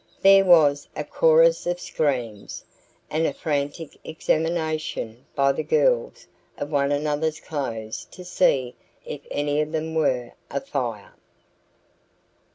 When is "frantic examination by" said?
3.35-5.51